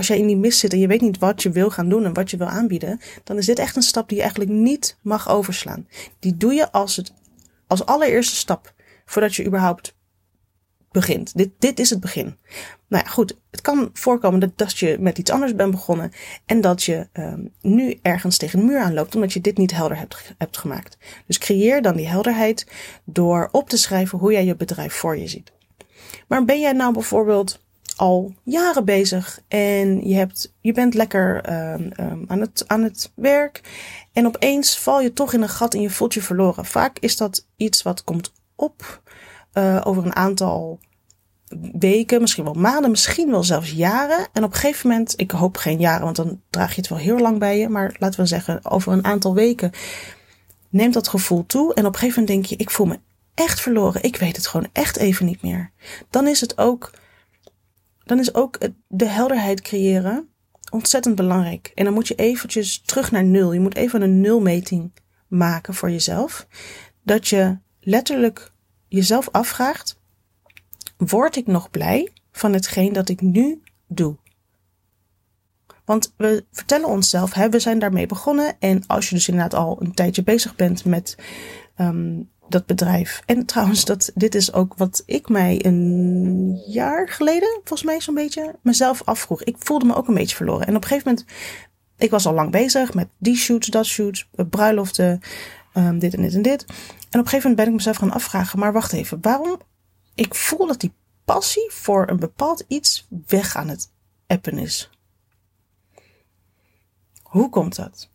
Als 0.00 0.08
jij 0.08 0.18
in 0.18 0.26
die 0.26 0.36
mist 0.36 0.58
zit 0.58 0.72
en 0.72 0.78
je 0.78 0.86
weet 0.86 1.00
niet 1.00 1.18
wat 1.18 1.42
je 1.42 1.50
wil 1.50 1.70
gaan 1.70 1.88
doen 1.88 2.04
en 2.04 2.14
wat 2.14 2.30
je 2.30 2.36
wil 2.36 2.46
aanbieden, 2.46 3.00
dan 3.24 3.36
is 3.36 3.46
dit 3.46 3.58
echt 3.58 3.76
een 3.76 3.82
stap 3.82 4.08
die 4.08 4.16
je 4.16 4.22
eigenlijk 4.22 4.52
niet 4.52 4.98
mag 5.02 5.28
overslaan. 5.28 5.86
Die 6.18 6.36
doe 6.36 6.52
je 6.52 6.72
als, 6.72 6.96
het, 6.96 7.12
als 7.66 7.86
allereerste 7.86 8.36
stap 8.36 8.74
voordat 9.04 9.34
je 9.34 9.46
überhaupt 9.46 9.94
begint. 10.90 11.36
Dit, 11.36 11.50
dit 11.58 11.78
is 11.78 11.90
het 11.90 12.00
begin. 12.00 12.36
Nou 12.88 13.04
ja, 13.04 13.10
goed. 13.10 13.36
Het 13.50 13.60
kan 13.60 13.90
voorkomen 13.92 14.40
dat, 14.40 14.50
dat 14.56 14.78
je 14.78 14.96
met 15.00 15.18
iets 15.18 15.30
anders 15.30 15.54
bent 15.54 15.70
begonnen 15.70 16.12
en 16.46 16.60
dat 16.60 16.82
je 16.82 17.08
um, 17.12 17.52
nu 17.60 17.98
ergens 18.02 18.36
tegen 18.36 18.58
een 18.58 18.66
muur 18.66 18.80
aanloopt 18.80 19.14
omdat 19.14 19.32
je 19.32 19.40
dit 19.40 19.56
niet 19.56 19.72
helder 19.72 19.98
hebt, 19.98 20.34
hebt 20.38 20.56
gemaakt. 20.56 20.96
Dus 21.26 21.38
creëer 21.38 21.82
dan 21.82 21.96
die 21.96 22.08
helderheid 22.08 22.66
door 23.04 23.48
op 23.52 23.68
te 23.68 23.76
schrijven 23.76 24.18
hoe 24.18 24.32
jij 24.32 24.44
je 24.44 24.56
bedrijf 24.56 24.94
voor 24.94 25.16
je 25.16 25.28
ziet. 25.28 25.52
Maar 26.28 26.44
ben 26.44 26.60
jij 26.60 26.72
nou 26.72 26.92
bijvoorbeeld 26.92 27.60
al 28.00 28.34
jaren 28.42 28.84
bezig 28.84 29.40
en 29.48 30.08
je, 30.08 30.14
hebt, 30.14 30.54
je 30.60 30.72
bent 30.72 30.94
lekker 30.94 31.52
um, 31.72 31.92
um, 32.00 32.24
aan, 32.26 32.40
het, 32.40 32.64
aan 32.66 32.82
het 32.82 33.12
werk. 33.14 33.60
En 34.12 34.26
opeens 34.26 34.78
val 34.78 35.00
je 35.00 35.12
toch 35.12 35.32
in 35.32 35.42
een 35.42 35.48
gat 35.48 35.74
en 35.74 35.80
je 35.80 35.90
voelt 35.90 36.14
je 36.14 36.22
verloren. 36.22 36.64
Vaak 36.64 36.98
is 36.98 37.16
dat 37.16 37.46
iets 37.56 37.82
wat 37.82 38.04
komt 38.04 38.32
op 38.56 39.02
uh, 39.54 39.80
over 39.84 40.04
een 40.04 40.16
aantal 40.16 40.78
weken, 41.72 42.20
misschien 42.20 42.44
wel 42.44 42.54
maanden, 42.54 42.90
misschien 42.90 43.30
wel 43.30 43.44
zelfs 43.44 43.70
jaren. 43.70 44.28
En 44.32 44.44
op 44.44 44.52
een 44.52 44.58
gegeven 44.58 44.88
moment, 44.88 45.14
ik 45.16 45.30
hoop 45.30 45.56
geen 45.56 45.80
jaren, 45.80 46.04
want 46.04 46.16
dan 46.16 46.40
draag 46.50 46.74
je 46.74 46.80
het 46.80 46.90
wel 46.90 46.98
heel 46.98 47.18
lang 47.18 47.38
bij 47.38 47.58
je. 47.58 47.68
Maar 47.68 47.96
laten 47.98 48.20
we 48.20 48.26
zeggen, 48.26 48.64
over 48.64 48.92
een 48.92 49.04
aantal 49.04 49.34
weken 49.34 49.70
neemt 50.68 50.94
dat 50.94 51.08
gevoel 51.08 51.46
toe. 51.46 51.74
En 51.74 51.86
op 51.86 51.92
een 51.92 51.98
gegeven 51.98 52.20
moment 52.22 52.40
denk 52.40 52.58
je, 52.58 52.64
ik 52.64 52.70
voel 52.70 52.86
me 52.86 52.98
echt 53.34 53.60
verloren. 53.60 54.02
Ik 54.02 54.16
weet 54.16 54.36
het 54.36 54.46
gewoon 54.46 54.68
echt 54.72 54.96
even 54.96 55.26
niet 55.26 55.42
meer. 55.42 55.70
Dan 56.10 56.26
is 56.26 56.40
het 56.40 56.58
ook 56.58 56.90
dan 58.10 58.18
is 58.18 58.34
ook 58.34 58.58
de 58.88 59.04
helderheid 59.04 59.60
creëren 59.60 60.28
ontzettend 60.70 61.14
belangrijk. 61.14 61.72
En 61.74 61.84
dan 61.84 61.94
moet 61.94 62.08
je 62.08 62.14
eventjes 62.14 62.80
terug 62.80 63.10
naar 63.10 63.24
nul. 63.24 63.52
Je 63.52 63.60
moet 63.60 63.76
even 63.76 64.02
een 64.02 64.20
nulmeting 64.20 64.92
maken 65.28 65.74
voor 65.74 65.90
jezelf. 65.90 66.46
Dat 67.02 67.28
je 67.28 67.58
letterlijk 67.80 68.52
jezelf 68.88 69.28
afvraagt: 69.30 70.00
word 70.96 71.36
ik 71.36 71.46
nog 71.46 71.70
blij 71.70 72.12
van 72.32 72.52
hetgeen 72.52 72.92
dat 72.92 73.08
ik 73.08 73.20
nu 73.20 73.62
doe? 73.86 74.16
Want 75.84 76.14
we 76.16 76.44
vertellen 76.52 76.88
onszelf, 76.88 77.32
hè, 77.32 77.48
we 77.48 77.58
zijn 77.58 77.78
daarmee 77.78 78.06
begonnen. 78.06 78.56
En 78.58 78.86
als 78.86 79.08
je 79.08 79.14
dus 79.14 79.28
inderdaad 79.28 79.54
al 79.54 79.76
een 79.80 79.94
tijdje 79.94 80.22
bezig 80.22 80.56
bent 80.56 80.84
met 80.84 81.16
um, 81.76 82.30
dat 82.50 82.66
bedrijf. 82.66 83.22
En 83.26 83.46
trouwens, 83.46 83.84
dat, 83.84 84.10
dit 84.14 84.34
is 84.34 84.52
ook 84.52 84.74
wat 84.76 85.02
ik 85.06 85.28
mij 85.28 85.64
een 85.64 86.62
jaar 86.66 87.08
geleden, 87.08 87.48
volgens 87.54 87.82
mij 87.82 88.00
zo'n 88.00 88.14
beetje, 88.14 88.54
mezelf 88.62 89.02
afvroeg. 89.04 89.42
Ik 89.42 89.56
voelde 89.58 89.84
me 89.84 89.94
ook 89.94 90.08
een 90.08 90.14
beetje 90.14 90.36
verloren. 90.36 90.66
En 90.66 90.76
op 90.76 90.82
een 90.82 90.88
gegeven 90.88 91.08
moment, 91.10 91.26
ik 91.96 92.10
was 92.10 92.26
al 92.26 92.34
lang 92.34 92.50
bezig 92.50 92.94
met 92.94 93.08
die 93.18 93.36
shoots, 93.36 93.66
dat 93.66 93.86
shoots, 93.86 94.28
bruiloften, 94.50 95.20
um, 95.74 95.98
dit 95.98 96.14
en 96.14 96.22
dit 96.22 96.34
en 96.34 96.42
dit. 96.42 96.64
En 97.10 97.18
op 97.18 97.24
een 97.24 97.30
gegeven 97.30 97.50
moment 97.50 97.56
ben 97.56 97.66
ik 97.66 97.74
mezelf 97.74 97.96
gaan 97.96 98.12
afvragen, 98.12 98.58
maar 98.58 98.72
wacht 98.72 98.92
even, 98.92 99.18
waarom? 99.20 99.60
Ik 100.14 100.34
voel 100.34 100.66
dat 100.66 100.80
die 100.80 100.92
passie 101.24 101.70
voor 101.72 102.08
een 102.08 102.18
bepaald 102.18 102.64
iets 102.68 103.06
weg 103.26 103.56
aan 103.56 103.68
het 103.68 103.90
appen 104.26 104.58
is. 104.58 104.90
Hoe 107.22 107.48
komt 107.48 107.76
dat? 107.76 108.08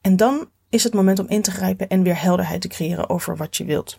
En 0.00 0.16
dan 0.16 0.50
is 0.74 0.84
het 0.84 0.94
moment 0.94 1.18
om 1.18 1.28
in 1.28 1.42
te 1.42 1.50
grijpen 1.50 1.88
en 1.88 2.02
weer 2.02 2.20
helderheid 2.20 2.60
te 2.60 2.68
creëren 2.68 3.08
over 3.08 3.36
wat 3.36 3.56
je 3.56 3.64
wilt. 3.64 3.96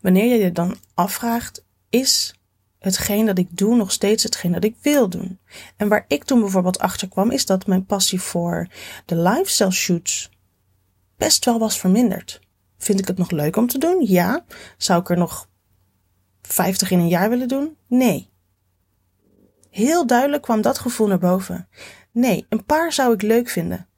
Wanneer 0.00 0.24
je 0.24 0.44
je 0.44 0.52
dan 0.52 0.76
afvraagt, 0.94 1.64
is 1.90 2.34
hetgeen 2.78 3.26
dat 3.26 3.38
ik 3.38 3.48
doe 3.50 3.76
nog 3.76 3.92
steeds 3.92 4.22
hetgeen 4.22 4.52
dat 4.52 4.64
ik 4.64 4.76
wil 4.82 5.08
doen? 5.08 5.38
En 5.76 5.88
waar 5.88 6.04
ik 6.08 6.24
toen 6.24 6.40
bijvoorbeeld 6.40 6.78
achter 6.78 7.08
kwam, 7.08 7.30
is 7.30 7.46
dat 7.46 7.66
mijn 7.66 7.86
passie 7.86 8.20
voor 8.20 8.68
de 9.06 9.16
lifestyle 9.16 9.70
shoots 9.70 10.30
best 11.16 11.44
wel 11.44 11.58
was 11.58 11.78
verminderd. 11.78 12.40
Vind 12.78 12.98
ik 12.98 13.06
het 13.06 13.18
nog 13.18 13.30
leuk 13.30 13.56
om 13.56 13.66
te 13.66 13.78
doen? 13.78 14.06
Ja. 14.06 14.44
Zou 14.76 15.00
ik 15.00 15.10
er 15.10 15.18
nog 15.18 15.48
50 16.42 16.90
in 16.90 16.98
een 16.98 17.08
jaar 17.08 17.30
willen 17.30 17.48
doen? 17.48 17.76
Nee. 17.86 18.30
Heel 19.70 20.06
duidelijk 20.06 20.42
kwam 20.42 20.60
dat 20.60 20.78
gevoel 20.78 21.06
naar 21.06 21.18
boven. 21.18 21.68
Nee, 22.12 22.46
een 22.48 22.64
paar 22.64 22.92
zou 22.92 23.14
ik 23.14 23.22
leuk 23.22 23.48
vinden. 23.48 23.88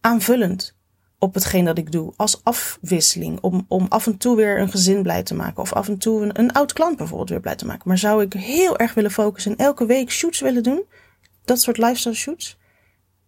Aanvullend 0.00 0.73
op 1.24 1.34
hetgeen 1.34 1.64
dat 1.64 1.78
ik 1.78 1.92
doe. 1.92 2.12
Als 2.16 2.40
afwisseling. 2.44 3.38
Om, 3.40 3.64
om 3.68 3.86
af 3.88 4.06
en 4.06 4.16
toe 4.16 4.36
weer 4.36 4.60
een 4.60 4.70
gezin 4.70 5.02
blij 5.02 5.22
te 5.22 5.34
maken. 5.34 5.62
Of 5.62 5.72
af 5.72 5.88
en 5.88 5.98
toe 5.98 6.22
een, 6.22 6.38
een 6.38 6.52
oud 6.52 6.72
klant 6.72 6.96
bijvoorbeeld 6.96 7.28
weer 7.28 7.40
blij 7.40 7.56
te 7.56 7.66
maken. 7.66 7.88
Maar 7.88 7.98
zou 7.98 8.22
ik 8.22 8.32
heel 8.32 8.78
erg 8.78 8.94
willen 8.94 9.10
focussen 9.10 9.52
en 9.56 9.64
elke 9.64 9.86
week 9.86 10.10
shoots 10.10 10.40
willen 10.40 10.62
doen? 10.62 10.84
Dat 11.44 11.60
soort 11.60 11.78
lifestyle 11.78 12.14
shoots? 12.14 12.58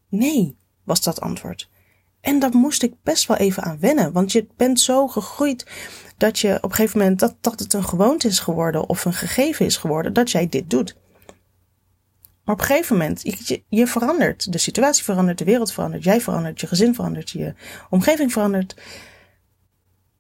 Nee, 0.09 0.57
was 0.85 1.03
dat 1.03 1.21
antwoord. 1.21 1.69
En 2.21 2.39
daar 2.39 2.57
moest 2.57 2.83
ik 2.83 2.95
best 3.03 3.27
wel 3.27 3.37
even 3.37 3.63
aan 3.63 3.79
wennen. 3.81 4.13
Want 4.13 4.33
je 4.33 4.47
bent 4.57 4.81
zo 4.81 5.09
gegroeid 5.09 5.67
dat 6.17 6.39
je 6.39 6.57
op 6.57 6.71
een 6.71 6.75
gegeven 6.75 6.99
moment 6.99 7.21
dat, 7.21 7.35
dat 7.41 7.61
het 7.61 7.73
een 7.73 7.85
gewoonte 7.85 8.29
is 8.29 8.39
geworden 8.39 8.89
of 8.89 9.05
een 9.05 9.13
gegeven 9.13 9.67
is 9.67 9.77
geworden 9.77 10.13
dat 10.13 10.31
jij 10.31 10.49
dit 10.49 10.71
doet. 10.71 10.97
Maar 12.47 12.55
op 12.55 12.61
een 12.61 12.67
gegeven 12.67 12.97
moment, 12.97 13.23
je, 13.69 13.87
verandert. 13.87 14.53
De 14.53 14.59
situatie 14.59 15.05
verandert, 15.05 15.39
de 15.39 15.45
wereld 15.45 15.73
verandert, 15.73 16.05
jij 16.05 16.21
verandert, 16.21 16.61
je 16.61 16.67
gezin 16.67 16.95
verandert, 16.95 17.31
je 17.31 17.55
omgeving 17.91 18.33
verandert. 18.33 18.77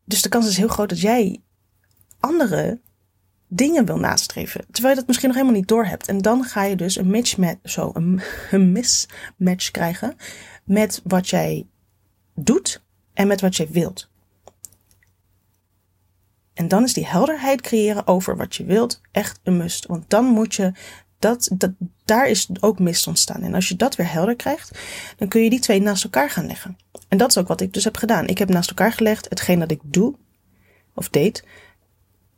Dus 0.04 0.22
de 0.22 0.28
kans 0.28 0.48
is 0.48 0.56
heel 0.56 0.68
groot 0.68 0.88
dat 0.88 1.00
jij 1.00 1.40
andere 2.20 2.80
dingen 3.48 3.84
wil 3.84 3.98
nastreven. 3.98 4.64
Terwijl 4.70 4.94
je 4.94 4.98
dat 4.98 5.06
misschien 5.06 5.28
nog 5.28 5.36
helemaal 5.36 5.58
niet 5.58 5.68
door 5.68 5.84
hebt. 5.84 6.08
En 6.08 6.18
dan 6.18 6.44
ga 6.44 6.62
je 6.62 6.76
dus 6.76 6.96
een 6.96 7.10
mismatch, 7.10 7.70
zo, 7.70 7.90
een, 7.94 8.20
een 8.50 8.72
mismatch 8.72 9.70
krijgen 9.70 10.16
met 10.64 11.00
wat 11.04 11.28
jij 11.28 11.66
doet 12.34 12.82
en 13.14 13.26
met 13.26 13.40
wat 13.40 13.56
jij 13.56 13.68
wilt. 13.70 14.10
En 16.54 16.68
dan 16.68 16.84
is 16.84 16.92
die 16.92 17.06
helderheid 17.06 17.60
creëren 17.60 18.06
over 18.06 18.36
wat 18.36 18.56
je 18.56 18.64
wilt 18.64 19.00
echt 19.12 19.40
een 19.42 19.56
must. 19.56 19.86
Want 19.86 20.10
dan 20.10 20.24
moet 20.24 20.54
je 20.54 20.72
dat, 21.18 21.50
dat, 21.52 21.70
daar 22.04 22.28
is 22.28 22.48
ook 22.60 22.78
mist 22.78 23.06
ontstaan. 23.06 23.42
En 23.42 23.54
als 23.54 23.68
je 23.68 23.76
dat 23.76 23.96
weer 23.96 24.12
helder 24.12 24.36
krijgt, 24.36 24.78
dan 25.16 25.28
kun 25.28 25.42
je 25.42 25.50
die 25.50 25.60
twee 25.60 25.80
naast 25.80 26.04
elkaar 26.04 26.30
gaan 26.30 26.46
leggen. 26.46 26.76
En 27.08 27.18
dat 27.18 27.28
is 27.28 27.38
ook 27.38 27.48
wat 27.48 27.60
ik 27.60 27.72
dus 27.72 27.84
heb 27.84 27.96
gedaan. 27.96 28.26
Ik 28.26 28.38
heb 28.38 28.48
naast 28.48 28.68
elkaar 28.68 28.92
gelegd 28.92 29.28
hetgeen 29.28 29.58
dat 29.58 29.70
ik 29.70 29.80
doe, 29.82 30.14
of 30.94 31.08
deed, 31.08 31.44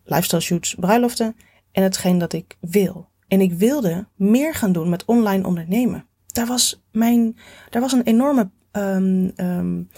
lifestyle 0.05 0.41
shoots, 0.41 0.75
bruiloften, 0.75 1.37
en 1.73 1.83
hetgeen 1.83 2.19
dat 2.19 2.33
ik 2.33 2.57
wil. 2.61 3.09
En 3.29 3.41
ik 3.41 3.53
wilde 3.53 4.07
meer 4.15 4.55
gaan 4.55 4.73
doen 4.73 4.89
met 4.89 5.05
online 5.05 5.47
ondernemen. 5.47 6.07
Daar 6.27 6.47
was 6.47 6.83
mijn, 6.93 7.37
daar 7.71 7.83
was 7.83 7.93
een 7.93 8.03
enorme 8.03 8.51
um, 8.73 9.33
um, 9.37 9.89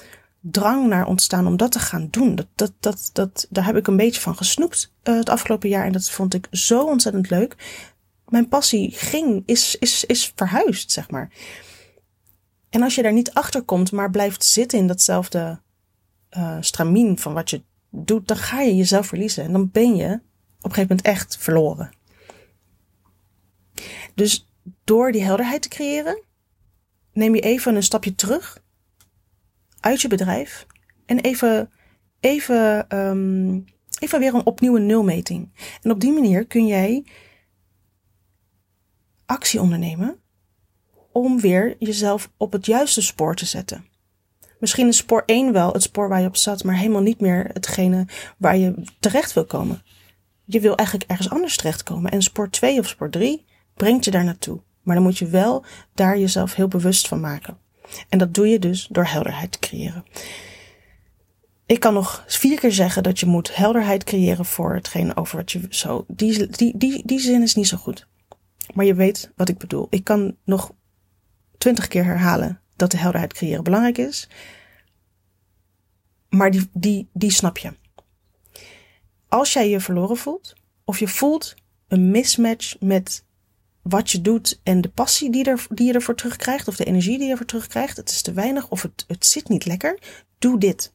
drang 0.41 0.87
naar 0.87 1.07
ontstaan 1.07 1.47
om 1.47 1.57
dat 1.57 1.73
te 1.73 1.79
gaan 1.79 2.09
doen. 2.11 2.35
Dat, 2.35 2.47
dat, 2.55 2.73
dat, 2.81 3.11
dat, 3.13 3.47
daar 3.51 3.65
heb 3.65 3.77
ik 3.77 3.87
een 3.87 3.97
beetje 3.97 4.21
van 4.21 4.37
gesnoept 4.37 4.93
uh, 5.05 5.17
het 5.17 5.29
afgelopen 5.29 5.69
jaar. 5.69 5.85
En 5.85 5.93
dat 5.93 6.11
vond 6.11 6.35
ik 6.35 6.47
zo 6.51 6.83
ontzettend 6.83 7.31
leuk 7.31 7.57
mijn 8.31 8.49
passie 8.49 8.91
ging, 8.91 9.43
is, 9.47 9.77
is, 9.77 10.05
is 10.05 10.33
verhuisd, 10.35 10.91
zeg 10.91 11.11
maar. 11.11 11.31
En 12.71 12.83
als 12.83 12.95
je 12.95 13.03
daar 13.03 13.13
niet 13.13 13.33
achter 13.33 13.63
komt, 13.63 13.93
maar 13.93 14.11
blijft 14.11 14.45
zitten 14.45 14.79
in 14.79 14.87
datzelfde 14.87 15.61
uh, 16.37 16.57
stramien 16.61 17.19
van 17.19 17.33
wat 17.33 17.51
je 17.51 17.63
doet, 17.91 18.29
dan 18.29 18.37
ga 18.37 18.61
je 18.61 18.77
jezelf 18.77 19.07
verliezen. 19.07 19.45
En 19.45 19.53
dan 19.53 19.71
ben 19.71 19.97
je 19.97 20.07
op 20.59 20.65
een 20.65 20.73
gegeven 20.73 20.97
moment 20.97 21.03
echt 21.03 21.37
verloren. 21.37 21.91
Dus 24.15 24.47
door 24.85 25.13
die 25.13 25.25
helderheid 25.25 25.63
te 25.63 25.69
creëren, 25.69 26.23
neem 27.13 27.35
je 27.35 27.41
even 27.41 27.75
een 27.75 27.83
stapje 27.83 28.15
terug 28.15 28.63
uit 29.81 30.01
je 30.01 30.09
bedrijf 30.09 30.67
en 31.07 31.21
even, 31.21 31.71
even, 32.21 32.97
um, 32.99 33.65
even 33.99 34.19
weer 34.19 34.35
een 34.35 34.47
opnieuw 34.47 34.77
een 34.77 34.87
nulmeting. 34.87 35.51
En 35.83 35.91
op 35.91 36.01
die 36.01 36.13
manier 36.13 36.47
kun 36.47 36.67
jij 36.67 37.05
actie 39.31 39.61
ondernemen 39.61 40.19
om 41.13 41.41
weer 41.41 41.77
jezelf 41.79 42.31
op 42.37 42.53
het 42.53 42.67
juiste 42.67 43.03
spoor 43.03 43.35
te 43.35 43.47
zetten. 43.47 43.85
Misschien 44.59 44.89
is 44.89 44.97
spoor 44.97 45.23
1 45.27 45.53
wel 45.53 45.73
het 45.73 45.83
spoor 45.83 46.09
waar 46.09 46.21
je 46.21 46.27
op 46.27 46.37
zat, 46.37 46.65
maar 46.65 46.77
helemaal 46.77 47.03
niet 47.03 47.21
meer 47.21 47.51
hetgene 47.53 48.07
waar 48.39 48.57
je 48.57 48.75
terecht 49.01 49.33
wil 49.33 49.45
komen. 49.45 49.83
Je 50.45 50.61
wil 50.61 50.77
eigenlijk 50.77 51.11
ergens 51.11 51.31
anders 51.31 51.57
terechtkomen. 51.57 52.11
En 52.11 52.23
spoor 52.23 52.51
2 52.51 52.79
of 52.79 52.89
spoor 52.89 53.11
3 53.11 53.45
brengt 53.75 54.05
je 54.05 54.11
daar 54.11 54.25
naartoe. 54.25 54.61
Maar 54.83 54.95
dan 54.95 55.05
moet 55.05 55.19
je 55.19 55.27
wel 55.27 55.65
daar 55.95 56.19
jezelf 56.19 56.55
heel 56.55 56.69
bewust 56.69 57.09
van 57.09 57.21
maken. 57.21 57.59
En 58.09 58.19
dat 58.19 58.35
doe 58.35 58.49
je 58.49 58.59
dus 58.59 58.87
door 58.91 59.05
helderheid 59.05 59.53
te 59.53 59.59
creëren. 59.59 60.05
Ik 61.67 61.81
kan 61.81 61.95
nog 61.95 62.25
vier 62.27 62.59
keer 62.59 62.73
zeggen 62.73 63.03
dat 63.03 63.21
je 63.21 63.27
moet 63.27 63.57
helderheid 63.57 64.05
creëren 64.05 64.45
voor 64.45 64.75
hetgene 64.75 65.17
over 65.17 65.37
wat 65.37 65.53
je 65.53 65.61
zo. 65.69 66.05
Die, 66.09 66.47
die, 66.47 66.73
die, 66.77 67.03
die 67.07 67.21
zin 67.21 67.43
is 67.43 67.55
niet 67.55 67.69
zo 67.69 67.77
goed. 67.77 68.09
Maar 68.75 68.85
je 68.85 68.95
weet 68.95 69.31
wat 69.37 69.49
ik 69.49 69.59
bedoel. 69.59 69.87
Ik 69.91 70.05
kan 70.05 70.37
nog 70.45 70.73
twintig 71.59 71.89
keer 71.89 72.05
herhalen 72.05 72.61
dat 72.77 72.91
de 72.91 72.97
helderheid 72.97 73.33
creëren 73.33 73.65
belangrijk 73.65 73.99
is. 73.99 74.29
Maar 76.29 76.51
die, 76.51 76.71
die, 76.73 77.09
die 77.13 77.31
snap 77.31 77.59
je. 77.59 77.73
Als 79.29 79.53
jij 79.53 79.69
je 79.69 79.81
verloren 79.81 80.17
voelt, 80.17 80.55
of 80.85 80.99
je 80.99 81.09
voelt 81.09 81.55
een 81.89 82.11
mismatch 82.11 82.81
met 82.81 83.25
wat 83.83 84.11
je 84.11 84.21
doet 84.21 84.61
en 84.63 84.81
de 84.81 84.89
passie 84.89 85.31
die, 85.31 85.45
er, 85.45 85.67
die 85.69 85.87
je 85.87 85.93
ervoor 85.93 86.15
terugkrijgt, 86.15 86.69
of 86.69 86.77
de 86.77 86.85
energie 86.85 87.17
die 87.17 87.27
je 87.27 87.31
ervoor 87.31 87.47
terugkrijgt, 87.47 87.97
het 87.97 88.11
is 88.11 88.23
te 88.23 88.33
weinig 88.33 88.69
of 88.69 88.83
het, 88.83 89.05
het 89.07 89.27
zit 89.27 89.49
niet 89.49 89.67
lekker, 89.67 89.99
doe 90.39 90.59
dit. 90.59 90.93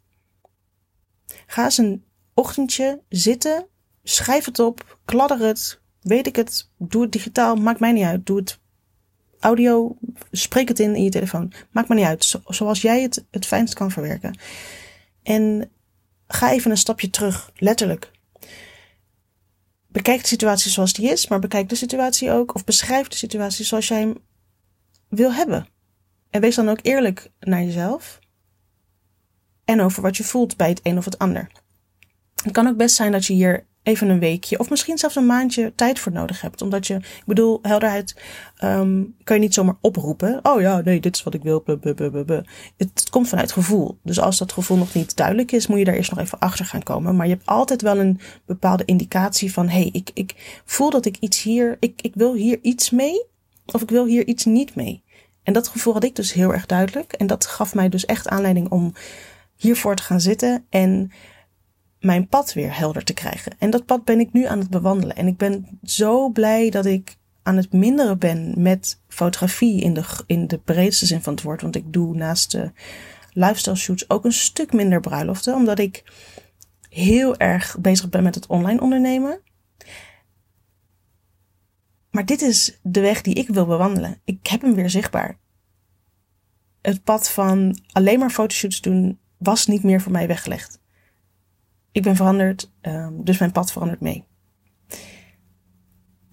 Ga 1.48 1.64
eens 1.64 1.78
een 1.78 2.04
ochtendje 2.34 3.02
zitten, 3.10 3.68
schrijf 4.04 4.46
het 4.46 4.60
op, 4.60 5.00
kladder 5.06 5.40
het, 5.40 5.80
weet 6.06 6.28
ik 6.28 6.36
het, 6.36 6.70
doe 6.78 7.02
het 7.02 7.12
digitaal, 7.12 7.56
maakt 7.56 7.80
mij 7.80 7.92
niet 7.92 8.04
uit. 8.04 8.26
Doe 8.26 8.38
het 8.38 8.60
audio, 9.40 9.98
spreek 10.32 10.68
het 10.68 10.80
in 10.80 10.96
in 10.96 11.04
je 11.04 11.10
telefoon. 11.10 11.54
Maakt 11.72 11.88
me 11.88 11.96
niet 11.96 12.06
uit. 12.06 12.36
zoals 12.46 12.82
jij 12.82 13.02
het 13.02 13.26
het 13.32 13.46
fijnst 13.46 13.74
kan 13.74 13.92
verwerken. 13.92 14.38
En 15.24 15.72
ga 16.28 16.52
even 16.52 16.72
een 16.72 16.78
stapje 16.78 17.10
terug, 17.10 17.52
letterlijk. 17.56 18.12
Bekijk 19.88 20.22
de 20.22 20.28
situatie 20.28 20.72
zoals 20.72 20.94
die 20.94 21.12
is, 21.12 21.28
maar 21.28 21.40
bekijk 21.40 21.70
de 21.70 21.76
situatie 21.76 22.32
ook, 22.32 22.56
of 22.56 22.64
beschrijf 22.64 23.08
de 23.08 23.16
situatie 23.16 23.66
zoals 23.66 23.88
jij 23.88 24.00
hem 24.00 24.18
wil 25.10 25.34
hebben. 25.34 25.68
En 26.30 26.42
wees 26.42 26.56
dan 26.56 26.70
ook 26.70 26.80
eerlijk 26.82 27.32
naar 27.40 27.64
jezelf. 27.64 28.20
En 29.64 29.82
over 29.82 30.02
wat 30.02 30.18
je 30.18 30.24
voelt 30.24 30.58
bij 30.58 30.70
het 30.70 30.80
een 30.84 30.98
of 30.98 31.06
het 31.06 31.18
ander. 31.18 31.52
Het 32.44 32.54
kan 32.54 32.68
ook 32.68 32.78
best 32.78 32.96
zijn 32.96 33.12
dat 33.12 33.26
je 33.26 33.34
hier 33.34 33.66
even 33.86 34.10
een 34.10 34.20
weekje 34.20 34.60
of 34.60 34.70
misschien 34.70 34.98
zelfs 34.98 35.16
een 35.16 35.26
maandje 35.26 35.74
tijd 35.76 36.00
voor 36.00 36.12
nodig 36.12 36.42
hebt. 36.42 36.62
Omdat 36.62 36.88
je, 36.88 36.94
ik 36.96 37.24
bedoel, 37.26 37.60
helderheid 37.62 38.22
um, 38.64 39.16
kan 39.24 39.36
je 39.36 39.42
niet 39.42 39.54
zomaar 39.54 39.76
oproepen. 39.82 40.40
Oh 40.44 40.62
ja, 40.62 40.82
nee, 40.82 41.00
dit 41.00 41.16
is 41.16 41.24
wat 41.24 41.34
ik 41.34 41.44
wil. 41.44 41.62
Blablabla. 41.62 42.44
Het 42.78 43.10
komt 43.10 43.30
vanuit 43.30 43.52
gevoel. 43.52 43.98
Dus 44.04 44.20
als 44.20 44.38
dat 44.38 44.52
gevoel 44.52 44.78
nog 44.78 44.94
niet 44.94 45.16
duidelijk 45.16 45.52
is, 45.52 45.68
moet 45.68 45.78
je 45.78 45.86
daar 45.86 45.96
eerst 45.96 46.12
nog 46.12 46.20
even 46.20 46.40
achter 46.40 46.66
gaan 46.66 46.84
komen. 46.84 47.16
Maar 47.16 47.28
je 47.28 47.34
hebt 47.34 47.46
altijd 47.46 47.82
wel 47.82 47.98
een 47.98 48.20
bepaalde 48.46 48.86
indicatie 48.86 49.54
van, 49.54 49.68
hé, 49.68 49.80
hey, 49.80 49.90
ik, 49.92 50.10
ik 50.14 50.62
voel 50.66 50.90
dat 50.90 51.06
ik 51.06 51.18
iets 51.20 51.42
hier, 51.44 51.78
ik, 51.80 52.02
ik 52.02 52.16
wil 52.16 52.34
hier 52.34 52.60
iets 52.62 52.90
mee. 52.90 53.26
Of 53.66 53.82
ik 53.82 53.90
wil 53.90 54.06
hier 54.06 54.28
iets 54.28 54.46
niet 54.46 54.76
mee. 54.76 55.04
En 55.44 55.54
dat 55.54 55.68
gevoel 55.68 55.94
had 55.94 56.04
ik 56.04 56.16
dus 56.16 56.34
heel 56.34 56.54
erg 56.54 56.66
duidelijk. 56.66 57.14
En 57.14 57.28
dat 57.28 57.46
gaf 57.46 57.76
mij 57.76 57.90
dus 57.90 58.06
echt 58.06 58.28
aanleiding 58.28 58.70
om 58.70 58.94
hiervoor 59.56 59.96
te 59.96 60.04
gaan 60.04 60.22
zitten 60.22 60.66
en 60.70 61.12
mijn 62.06 62.28
pad 62.28 62.54
weer 62.54 62.78
helder 62.78 63.04
te 63.04 63.14
krijgen. 63.14 63.56
En 63.60 63.70
dat 63.70 63.86
pad 63.86 64.04
ben 64.04 64.20
ik 64.20 64.34
nu 64.34 64.46
aan 64.46 64.60
het 64.60 64.70
bewandelen. 64.70 65.16
En 65.16 65.28
ik 65.28 65.38
ben 65.38 65.80
zo 65.84 66.30
blij 66.30 66.70
dat 66.70 66.86
ik 66.86 67.18
aan 67.44 67.58
het 67.58 67.72
minderen 67.72 68.20
ben 68.20 68.54
met 68.58 69.02
fotografie 69.08 69.82
in 69.82 69.94
de, 69.94 70.04
in 70.26 70.48
de 70.48 70.58
breedste 70.58 71.06
zin 71.06 71.22
van 71.22 71.34
het 71.34 71.44
woord. 71.44 71.62
Want 71.62 71.76
ik 71.76 71.94
doe 71.94 72.16
naast 72.16 72.52
de 72.52 72.72
lifestyle 73.32 73.76
shoots 73.76 74.10
ook 74.10 74.26
een 74.26 74.34
stuk 74.34 74.74
minder 74.74 75.00
bruiloften. 75.00 75.56
Omdat 75.56 75.80
ik 75.80 76.04
heel 76.90 77.38
erg 77.38 77.78
bezig 77.80 78.10
ben 78.10 78.24
met 78.24 78.36
het 78.36 78.48
online 78.48 78.82
ondernemen. 78.82 79.40
Maar 82.10 82.26
dit 82.26 82.42
is 82.42 82.80
de 82.82 83.00
weg 83.00 83.22
die 83.22 83.34
ik 83.34 83.48
wil 83.48 83.66
bewandelen. 83.66 84.22
Ik 84.24 84.48
heb 84.48 84.62
hem 84.62 84.76
weer 84.76 84.90
zichtbaar. 84.90 85.38
Het 86.82 87.04
pad 87.04 87.30
van 87.30 87.80
alleen 87.92 88.20
maar 88.20 88.30
fotoshoots 88.30 88.82
doen 88.82 89.20
was 89.38 89.66
niet 89.68 89.84
meer 89.84 90.02
voor 90.02 90.12
mij 90.12 90.28
weggelegd 90.28 90.84
ik 91.96 92.04
ben 92.04 92.16
veranderd, 92.16 92.72
ehm, 92.82 93.14
dus 93.24 93.38
mijn 93.38 93.52
pad 93.52 93.72
verandert 93.72 94.02
mee. 94.02 94.24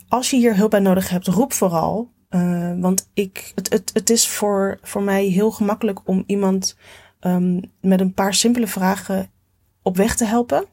Als 0.09 0.31
je 0.31 0.37
hier 0.37 0.57
hulp 0.57 0.71
bij 0.71 0.81
nodig 0.81 1.09
hebt, 1.09 1.26
roep 1.26 1.52
vooral. 1.52 2.11
Uh, 2.31 2.73
want 2.81 3.11
ik, 3.14 3.52
het, 3.54 3.73
het, 3.73 3.90
het 3.95 4.11
is 4.11 4.28
voor, 4.28 4.78
voor 4.83 5.02
mij 5.02 5.25
heel 5.25 5.50
gemakkelijk 5.50 6.09
om 6.09 6.25
iemand 6.26 6.76
ehm, 7.21 7.61
met 7.81 8.00
een 8.00 8.14
paar 8.14 8.35
simpele 8.35 8.66
vragen 8.66 9.31
op 9.83 9.97
weg 9.97 10.16
te 10.16 10.25
helpen. 10.25 10.64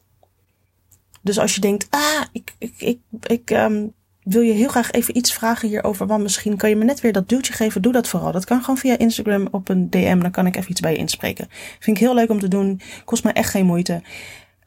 Dus 1.22 1.40
als 1.40 1.56
je 1.56 1.62
denkt, 1.62 1.88
ah, 1.90 2.22
ik, 2.32 2.56
ik, 2.58 2.74
ik, 2.78 3.00
ik 3.22 3.52
ehm, 3.52 3.88
wil 4.24 4.42
je 4.42 4.54
heel 4.54 4.70
graag 4.70 4.92
even 4.92 5.18
iets 5.18 5.34
vragen 5.34 5.68
hierover, 5.70 6.08
want 6.08 6.24
misschien 6.24 6.58
kan 6.58 6.70
je 6.70 6.76
me 6.76 6.84
net 6.84 7.02
weer 7.02 7.14
dat 7.14 7.30
duwtje 7.30 7.54
geven, 7.54 7.82
doe 7.82 7.94
dat 7.94 8.08
vooral. 8.08 8.32
Dat 8.32 8.46
kan 8.46 8.60
gewoon 8.60 8.78
via 8.78 8.98
Instagram 8.98 9.48
op 9.52 9.70
een 9.70 9.90
DM, 9.90 10.20
dan 10.20 10.32
kan 10.32 10.46
ik 10.46 10.56
even 10.56 10.72
iets 10.72 10.82
bij 10.82 10.92
je 10.92 10.98
inspreken. 10.98 11.48
Vind 11.80 11.98
ik 11.98 12.04
heel 12.04 12.16
leuk 12.16 12.30
om 12.30 12.40
te 12.40 12.48
doen, 12.48 12.82
kost 13.06 13.24
me 13.24 13.32
echt 13.32 13.50
geen 13.50 13.66
moeite. 13.66 14.02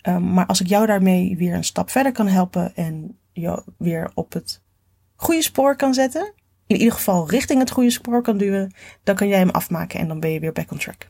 Um, 0.02 0.32
maar 0.32 0.46
als 0.46 0.60
ik 0.60 0.66
jou 0.66 0.86
daarmee 0.86 1.36
weer 1.36 1.54
een 1.54 1.64
stap 1.64 1.90
verder 1.90 2.12
kan 2.12 2.26
helpen 2.26 2.76
en 2.76 3.18
je 3.32 3.62
weer 3.78 4.10
op 4.14 4.32
het 4.32 4.60
goede 5.14 5.42
spoor 5.42 5.76
kan 5.76 5.94
zetten, 5.94 6.32
in 6.66 6.76
ieder 6.76 6.92
geval 6.92 7.30
richting 7.30 7.60
het 7.60 7.70
goede 7.70 7.90
spoor 7.90 8.22
kan 8.22 8.38
duwen, 8.38 8.74
dan 9.02 9.14
kan 9.14 9.28
jij 9.28 9.38
hem 9.38 9.50
afmaken 9.50 10.00
en 10.00 10.08
dan 10.08 10.20
ben 10.20 10.30
je 10.30 10.40
weer 10.40 10.52
back 10.52 10.70
on 10.70 10.78
track. 10.78 11.06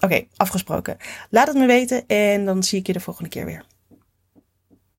Oké, 0.00 0.24
afgesproken. 0.36 0.96
Laat 1.30 1.46
het 1.46 1.56
me 1.56 1.66
weten 1.66 2.06
en 2.06 2.44
dan 2.44 2.62
zie 2.62 2.78
ik 2.78 2.86
je 2.86 2.92
de 2.92 3.00
volgende 3.00 3.30
keer 3.30 3.44
weer. 3.44 3.64